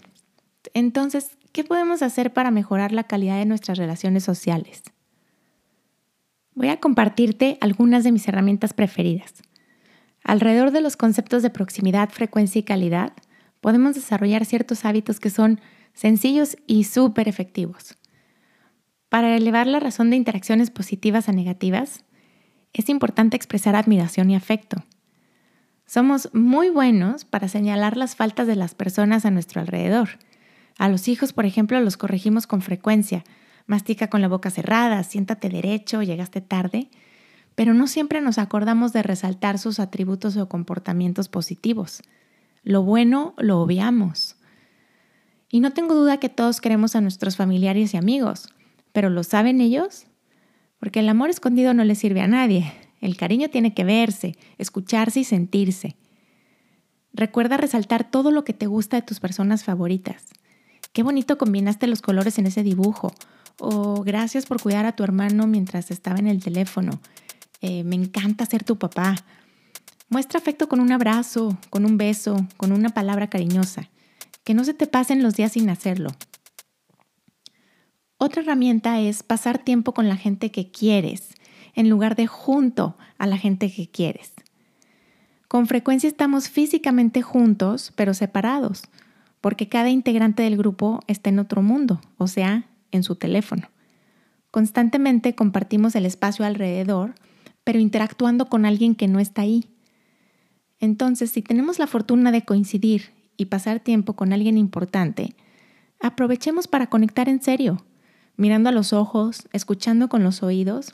Entonces, 0.73 1.37
¿qué 1.53 1.64
podemos 1.64 2.03
hacer 2.03 2.33
para 2.33 2.50
mejorar 2.50 2.93
la 2.93 3.05
calidad 3.05 3.38
de 3.38 3.47
nuestras 3.47 3.79
relaciones 3.79 4.25
sociales? 4.25 4.83
Voy 6.55 6.69
a 6.69 6.79
compartirte 6.79 7.59
algunas 7.61 8.05
de 8.05 8.12
mis 8.12 8.29
herramientas 8.29 8.73
preferidas. 8.73 9.43
Alrededor 10.23 10.71
de 10.71 10.81
los 10.81 10.97
conceptos 10.97 11.43
de 11.43 11.50
proximidad, 11.50 12.11
frecuencia 12.11 12.61
y 12.61 12.62
calidad, 12.62 13.12
podemos 13.61 13.95
desarrollar 13.95 14.45
ciertos 14.45 14.85
hábitos 14.85 15.19
que 15.21 15.31
son 15.31 15.61
sencillos 15.93 16.57
y 16.67 16.85
súper 16.85 17.29
efectivos. 17.29 17.97
Para 19.09 19.37
elevar 19.37 19.67
la 19.67 19.81
razón 19.81 20.11
de 20.11 20.17
interacciones 20.17 20.71
positivas 20.71 21.29
a 21.29 21.33
negativas, 21.33 22.03
es 22.75 22.88
importante 22.88 23.37
expresar 23.37 23.76
admiración 23.76 24.31
y 24.31 24.37
afecto. 24.37 24.85
Somos 25.87 26.28
muy 26.35 26.69
buenos 26.69 27.25
para 27.25 27.49
señalar 27.49 27.97
las 27.97 28.16
faltas 28.16 28.47
de 28.47 28.57
las 28.57 28.75
personas 28.75 29.25
a 29.25 29.31
nuestro 29.31 29.61
alrededor. 29.61 30.11
A 30.78 30.88
los 30.88 31.09
hijos, 31.09 31.33
por 31.33 31.47
ejemplo, 31.47 31.81
los 31.81 31.97
corregimos 31.97 32.47
con 32.47 32.61
frecuencia. 32.61 33.25
Mastica 33.66 34.09
con 34.09 34.21
la 34.21 34.28
boca 34.28 34.50
cerrada, 34.50 35.02
siéntate 35.04 35.49
derecho, 35.49 36.02
llegaste 36.02 36.40
tarde 36.43 36.90
pero 37.54 37.75
no 37.75 37.87
siempre 37.87 38.21
nos 38.21 38.38
acordamos 38.38 38.93
de 38.93 39.02
resaltar 39.02 39.59
sus 39.59 39.78
atributos 39.78 40.37
o 40.37 40.49
comportamientos 40.49 41.28
positivos. 41.28 42.02
Lo 42.62 42.83
bueno 42.83 43.35
lo 43.38 43.61
obviamos. 43.61 44.37
Y 45.50 45.61
no 45.61 45.73
tengo 45.73 45.95
duda 45.95 46.19
que 46.19 46.28
todos 46.28 46.61
queremos 46.61 46.97
a 46.97 47.00
nuestros 47.00 47.37
familiares 47.37 47.95
y 47.95 47.97
amigos, 47.97 48.49
pero 48.93 49.09
¿lo 49.09 49.23
saben 49.23 49.61
ellos? 49.61 50.07
Porque 50.85 51.00
el 51.00 51.09
amor 51.09 51.31
escondido 51.31 51.73
no 51.73 51.83
le 51.83 51.95
sirve 51.95 52.21
a 52.21 52.29
nadie. 52.29 52.71
El 53.00 53.17
cariño 53.17 53.49
tiene 53.49 53.73
que 53.73 53.85
verse, 53.85 54.37
escucharse 54.59 55.21
y 55.21 55.25
sentirse. 55.25 55.97
Recuerda 57.14 57.57
resaltar 57.57 58.11
todo 58.11 58.31
lo 58.31 58.45
que 58.45 58.53
te 58.53 58.67
gusta 58.67 58.99
de 58.99 59.03
tus 59.07 59.19
personas 59.19 59.64
favoritas. 59.64 60.26
Qué 60.93 61.03
bonito 61.03 61.38
combinaste 61.38 61.87
los 61.87 62.03
colores 62.03 62.38
en 62.38 62.49
ese 62.49 62.62
dibujo. 62.62 63.14
O 63.59 64.03
gracias 64.03 64.45
por 64.45 64.61
cuidar 64.61 64.85
a 64.85 64.95
tu 64.95 65.03
hermano 65.03 65.47
mientras 65.47 65.91
estaba 65.91 66.19
en 66.19 66.26
el 66.26 66.45
teléfono. 66.45 67.00
Eh, 67.62 67.83
me 67.83 67.97
encanta 67.97 68.45
ser 68.45 68.62
tu 68.62 68.76
papá. 68.76 69.14
Muestra 70.11 70.38
afecto 70.38 70.69
con 70.69 70.81
un 70.81 70.93
abrazo, 70.93 71.57
con 71.71 71.87
un 71.87 71.97
beso, 71.97 72.47
con 72.59 72.73
una 72.73 72.91
palabra 72.91 73.31
cariñosa. 73.31 73.88
Que 74.45 74.53
no 74.53 74.64
se 74.64 74.75
te 74.75 74.87
pasen 74.87 75.23
los 75.23 75.35
días 75.35 75.53
sin 75.53 75.71
hacerlo. 75.71 76.11
Otra 78.25 78.40
herramienta 78.40 79.00
es 79.00 79.23
pasar 79.23 79.59
tiempo 79.59 79.93
con 79.93 80.09
la 80.09 80.16
gente 80.16 80.50
que 80.50 80.71
quieres, 80.71 81.35
en 81.75 81.90
lugar 81.90 82.16
de 82.16 82.26
junto 82.26 82.97
a 83.19 83.26
la 83.26 83.37
gente 83.37 83.71
que 83.71 83.87
quieres. 83.87 84.33
Con 85.47 85.66
frecuencia 85.66 86.09
estamos 86.09 86.49
físicamente 86.49 87.21
juntos, 87.21 87.93
pero 87.97 88.14
separados, 88.14 88.85
porque 89.43 89.69
cada 89.69 89.90
integrante 89.90 90.43
del 90.43 90.57
grupo 90.57 91.00
está 91.07 91.28
en 91.28 91.38
otro 91.38 91.61
mundo, 91.61 92.00
o 92.16 92.26
sea, 92.26 92.64
en 92.93 93.02
su 93.02 93.16
teléfono. 93.16 93.69
Constantemente 94.50 95.35
compartimos 95.35 95.95
el 95.95 96.07
espacio 96.07 96.47
alrededor, 96.47 97.14
pero 97.62 97.78
interactuando 97.78 98.47
con 98.47 98.64
alguien 98.64 98.95
que 98.95 99.07
no 99.07 99.21
está 99.21 99.43
ahí. 99.43 99.66
Entonces, 100.81 101.31
si 101.31 101.43
tenemos 101.43 101.78
la 101.78 101.87
fortuna 101.87 102.33
de 102.33 102.43
coincidir 102.43 103.11
y 103.37 103.45
pasar 103.45 103.81
tiempo 103.81 104.14
con 104.14 104.33
alguien 104.33 104.57
importante, 104.57 105.37
aprovechemos 106.00 106.69
para 106.69 106.87
conectar 106.87 107.28
en 107.28 107.43
serio. 107.43 107.85
Mirando 108.37 108.69
a 108.69 108.73
los 108.73 108.93
ojos, 108.93 109.49
escuchando 109.53 110.09
con 110.09 110.25
los 110.25 110.43
oídos 110.43 110.93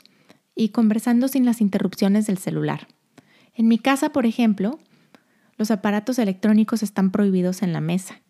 y 0.55 0.69
conversando 0.69 1.27
sin 1.27 1.45
las 1.45 1.61
interrupciones 1.61 2.27
del 2.27 2.37
celular. 2.37 2.87
En 3.53 3.67
mi 3.67 3.77
casa, 3.77 4.11
por 4.11 4.25
ejemplo, 4.25 4.79
los 5.57 5.71
aparatos 5.71 6.19
electrónicos 6.19 6.83
están 6.83 7.11
prohibidos 7.11 7.61
en 7.61 7.73
la 7.73 7.81
mesa. 7.81 8.21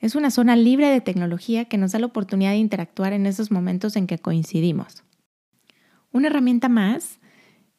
Es 0.00 0.14
una 0.14 0.30
zona 0.30 0.56
libre 0.56 0.88
de 0.88 1.00
tecnología 1.00 1.64
que 1.64 1.78
nos 1.78 1.92
da 1.92 1.98
la 1.98 2.06
oportunidad 2.06 2.50
de 2.50 2.58
interactuar 2.58 3.12
en 3.12 3.26
esos 3.26 3.50
momentos 3.50 3.96
en 3.96 4.06
que 4.06 4.18
coincidimos. 4.18 5.02
Una 6.12 6.28
herramienta 6.28 6.68
más 6.68 7.18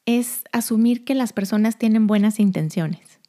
es 0.06 0.44
asumir 0.52 1.04
que 1.04 1.16
las 1.16 1.34
personas 1.34 1.78
tienen 1.78 2.08
buenas 2.08 2.40
intenciones. 2.40 3.20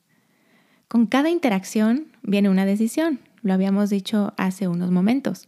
Con 0.89 1.07
cada 1.07 1.31
interacción 1.31 2.07
viene 2.23 2.49
una 2.49 2.65
decisión, 2.65 3.21
lo 3.43 3.53
habíamos 3.53 3.91
dicho 3.91 4.35
hace 4.37 4.69
unos 4.69 4.91
momentos. 4.91 5.47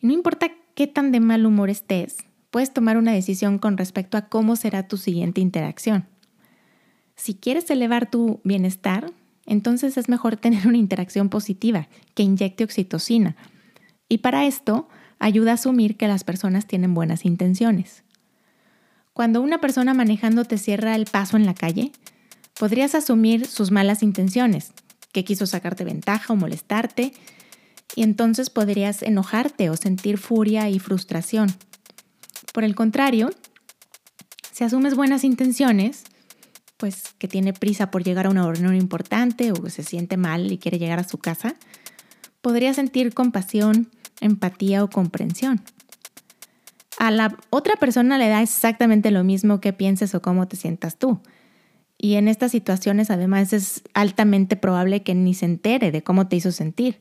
Y 0.00 0.06
no 0.06 0.12
importa 0.12 0.50
qué 0.80 0.86
tan 0.86 1.12
de 1.12 1.20
mal 1.20 1.44
humor 1.44 1.68
estés, 1.68 2.16
puedes 2.50 2.72
tomar 2.72 2.96
una 2.96 3.12
decisión 3.12 3.58
con 3.58 3.76
respecto 3.76 4.16
a 4.16 4.30
cómo 4.30 4.56
será 4.56 4.88
tu 4.88 4.96
siguiente 4.96 5.42
interacción. 5.42 6.06
Si 7.16 7.34
quieres 7.34 7.70
elevar 7.70 8.10
tu 8.10 8.40
bienestar, 8.44 9.12
entonces 9.44 9.98
es 9.98 10.08
mejor 10.08 10.36
tener 10.38 10.66
una 10.66 10.78
interacción 10.78 11.28
positiva 11.28 11.88
que 12.14 12.22
inyecte 12.22 12.64
oxitocina. 12.64 13.36
Y 14.08 14.18
para 14.18 14.46
esto 14.46 14.88
ayuda 15.18 15.50
a 15.50 15.54
asumir 15.56 15.98
que 15.98 16.08
las 16.08 16.24
personas 16.24 16.66
tienen 16.66 16.94
buenas 16.94 17.26
intenciones. 17.26 18.02
Cuando 19.12 19.42
una 19.42 19.60
persona 19.60 19.92
manejando 19.92 20.46
te 20.46 20.56
cierra 20.56 20.94
el 20.94 21.04
paso 21.04 21.36
en 21.36 21.44
la 21.44 21.52
calle, 21.52 21.92
podrías 22.58 22.94
asumir 22.94 23.46
sus 23.46 23.70
malas 23.70 24.02
intenciones, 24.02 24.72
que 25.12 25.24
quiso 25.24 25.44
sacarte 25.44 25.84
ventaja 25.84 26.32
o 26.32 26.36
molestarte, 26.36 27.12
y 27.94 28.02
entonces 28.02 28.50
podrías 28.50 29.02
enojarte 29.02 29.70
o 29.70 29.76
sentir 29.76 30.18
furia 30.18 30.68
y 30.68 30.78
frustración. 30.78 31.52
Por 32.52 32.64
el 32.64 32.74
contrario, 32.74 33.30
si 34.52 34.64
asumes 34.64 34.94
buenas 34.94 35.24
intenciones, 35.24 36.04
pues 36.76 37.14
que 37.18 37.28
tiene 37.28 37.52
prisa 37.52 37.90
por 37.90 38.02
llegar 38.02 38.26
a 38.26 38.30
una 38.30 38.50
reunión 38.50 38.74
importante 38.74 39.52
o 39.52 39.68
se 39.68 39.82
siente 39.82 40.16
mal 40.16 40.50
y 40.50 40.58
quiere 40.58 40.78
llegar 40.78 40.98
a 40.98 41.08
su 41.08 41.18
casa, 41.18 41.54
podría 42.40 42.72
sentir 42.74 43.12
compasión, 43.12 43.90
empatía 44.20 44.82
o 44.82 44.90
comprensión. 44.90 45.60
A 46.98 47.10
la 47.10 47.36
otra 47.50 47.76
persona 47.76 48.18
le 48.18 48.28
da 48.28 48.42
exactamente 48.42 49.10
lo 49.10 49.24
mismo 49.24 49.60
que 49.60 49.72
pienses 49.72 50.14
o 50.14 50.22
cómo 50.22 50.48
te 50.48 50.56
sientas 50.56 50.98
tú. 50.98 51.20
Y 51.96 52.14
en 52.14 52.28
estas 52.28 52.52
situaciones 52.52 53.10
además 53.10 53.52
es 53.52 53.82
altamente 53.94 54.56
probable 54.56 55.02
que 55.02 55.14
ni 55.14 55.34
se 55.34 55.46
entere 55.46 55.90
de 55.92 56.02
cómo 56.02 56.28
te 56.28 56.36
hizo 56.36 56.50
sentir. 56.52 56.98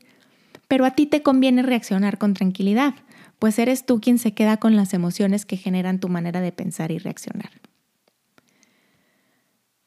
Pero 0.69 0.85
a 0.85 0.91
ti 0.91 1.07
te 1.07 1.21
conviene 1.21 1.63
reaccionar 1.63 2.17
con 2.17 2.33
tranquilidad, 2.33 2.93
pues 3.39 3.59
eres 3.59 3.85
tú 3.85 3.99
quien 3.99 4.19
se 4.19 4.33
queda 4.33 4.57
con 4.57 4.77
las 4.77 4.93
emociones 4.93 5.45
que 5.45 5.57
generan 5.57 5.99
tu 5.99 6.07
manera 6.07 6.39
de 6.39 6.53
pensar 6.53 6.91
y 6.91 6.99
reaccionar. 6.99 7.49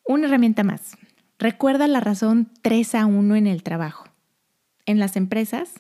Una 0.05 0.27
herramienta 0.27 0.65
más. 0.65 0.99
Recuerda 1.39 1.87
la 1.87 2.01
razón 2.01 2.51
3 2.62 2.97
a 2.97 3.07
1 3.07 3.37
en 3.37 3.47
el 3.47 3.62
trabajo. 3.62 4.05
En 4.85 4.99
las 4.99 5.17
empresas, 5.17 5.71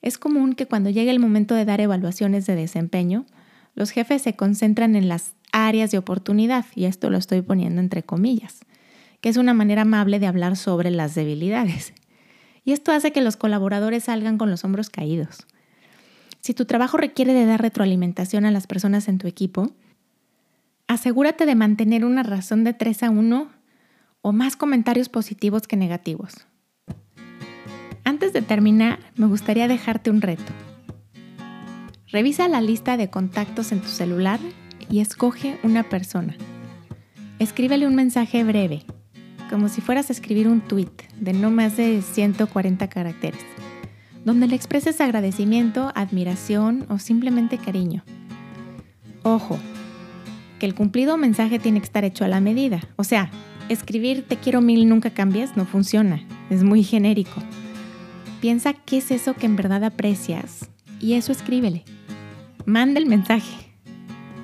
es 0.00 0.16
común 0.16 0.54
que 0.54 0.66
cuando 0.66 0.90
llegue 0.90 1.10
el 1.10 1.20
momento 1.20 1.54
de 1.54 1.66
dar 1.66 1.80
evaluaciones 1.80 2.46
de 2.46 2.54
desempeño, 2.54 3.26
los 3.74 3.90
jefes 3.90 4.22
se 4.22 4.34
concentran 4.34 4.96
en 4.96 5.08
las 5.08 5.34
áreas 5.52 5.90
de 5.90 5.98
oportunidad, 5.98 6.64
y 6.74 6.86
esto 6.86 7.10
lo 7.10 7.18
estoy 7.18 7.42
poniendo 7.42 7.80
entre 7.80 8.02
comillas, 8.02 8.60
que 9.20 9.28
es 9.28 9.36
una 9.36 9.54
manera 9.54 9.82
amable 9.82 10.18
de 10.18 10.26
hablar 10.26 10.56
sobre 10.56 10.90
las 10.90 11.14
debilidades. 11.14 11.92
Y 12.64 12.72
esto 12.72 12.92
hace 12.92 13.12
que 13.12 13.20
los 13.20 13.36
colaboradores 13.36 14.04
salgan 14.04 14.38
con 14.38 14.50
los 14.50 14.64
hombros 14.64 14.90
caídos. 14.90 15.46
Si 16.40 16.54
tu 16.54 16.64
trabajo 16.64 16.96
requiere 16.96 17.32
de 17.32 17.46
dar 17.46 17.60
retroalimentación 17.60 18.44
a 18.44 18.50
las 18.50 18.66
personas 18.66 19.08
en 19.08 19.18
tu 19.18 19.26
equipo, 19.26 19.72
asegúrate 20.86 21.46
de 21.46 21.54
mantener 21.54 22.04
una 22.04 22.22
razón 22.22 22.64
de 22.64 22.74
3 22.74 23.02
a 23.04 23.10
1 23.10 23.48
o 24.22 24.32
más 24.32 24.56
comentarios 24.56 25.08
positivos 25.08 25.66
que 25.66 25.76
negativos. 25.76 26.46
Antes 28.04 28.32
de 28.32 28.42
terminar, 28.42 28.98
me 29.16 29.26
gustaría 29.26 29.68
dejarte 29.68 30.10
un 30.10 30.22
reto. 30.22 30.52
Revisa 32.10 32.48
la 32.48 32.62
lista 32.62 32.96
de 32.96 33.10
contactos 33.10 33.70
en 33.70 33.80
tu 33.80 33.88
celular 33.88 34.40
y 34.88 35.00
escoge 35.00 35.58
una 35.62 35.88
persona. 35.90 36.34
Escríbele 37.38 37.86
un 37.86 37.94
mensaje 37.94 38.42
breve, 38.44 38.84
como 39.48 39.68
si 39.68 39.80
fueras 39.80 40.10
a 40.10 40.12
escribir 40.12 40.48
un 40.48 40.60
tweet 40.60 40.90
de 41.18 41.32
no 41.32 41.50
más 41.50 41.76
de 41.76 42.02
140 42.02 42.88
caracteres, 42.88 43.40
donde 44.24 44.46
le 44.46 44.56
expreses 44.56 45.00
agradecimiento, 45.00 45.90
admiración 45.94 46.86
o 46.88 46.98
simplemente 46.98 47.58
cariño. 47.58 48.04
Ojo, 49.22 49.58
que 50.58 50.66
el 50.66 50.74
cumplido 50.74 51.16
mensaje 51.16 51.58
tiene 51.58 51.80
que 51.80 51.86
estar 51.86 52.04
hecho 52.04 52.24
a 52.24 52.28
la 52.28 52.40
medida, 52.40 52.80
o 52.96 53.04
sea, 53.04 53.30
escribir 53.68 54.24
te 54.26 54.36
quiero 54.36 54.60
mil 54.60 54.88
nunca 54.88 55.10
cambias 55.10 55.56
no 55.56 55.66
funciona, 55.66 56.22
es 56.50 56.62
muy 56.62 56.82
genérico. 56.82 57.42
Piensa 58.40 58.72
qué 58.72 58.98
es 58.98 59.10
eso 59.10 59.34
que 59.34 59.46
en 59.46 59.56
verdad 59.56 59.84
aprecias 59.84 60.70
y 61.00 61.14
eso 61.14 61.32
escríbele. 61.32 61.84
Manda 62.64 63.00
el 63.00 63.06
mensaje. 63.06 63.67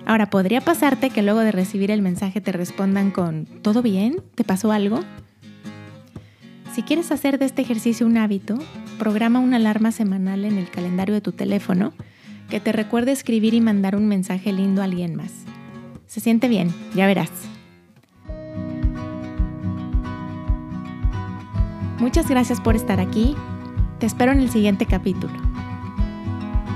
Ahora, 0.07 0.29
¿podría 0.29 0.61
pasarte 0.61 1.11
que 1.11 1.23
luego 1.23 1.41
de 1.41 1.53
recibir 1.53 1.91
el 1.91 2.03
mensaje 2.03 2.41
te 2.41 2.53
respondan 2.53 3.11
con 3.11 3.47
¿todo 3.63 3.81
bien? 3.81 4.17
¿Te 4.35 4.45
pasó 4.45 4.71
algo? 4.71 5.01
Si 6.75 6.83
quieres 6.83 7.11
hacer 7.11 7.39
de 7.39 7.47
este 7.47 7.63
ejercicio 7.63 8.07
un 8.07 8.19
hábito, 8.19 8.59
programa 8.99 9.39
una 9.39 9.57
alarma 9.57 9.93
semanal 9.93 10.45
en 10.45 10.59
el 10.59 10.69
calendario 10.71 11.15
de 11.15 11.21
tu 11.21 11.33
teléfono 11.33 11.93
que 12.51 12.61
te 12.61 12.73
recuerde 12.73 13.13
escribir 13.13 13.55
y 13.55 13.61
mandar 13.61 13.97
un 13.97 14.07
mensaje 14.07 14.53
lindo 14.53 14.83
a 14.83 14.85
alguien 14.85 15.15
más. 15.15 15.33
Se 16.07 16.21
siente 16.21 16.49
bien, 16.49 16.75
ya 16.95 17.07
verás. 17.07 17.31
Muchas 21.99 22.29
gracias 22.29 22.61
por 22.61 22.77
estar 22.77 23.01
aquí. 23.01 23.35
Te 23.99 24.07
espero 24.07 24.33
en 24.33 24.41
el 24.41 24.51
siguiente 24.51 24.85
capítulo. 24.85 25.54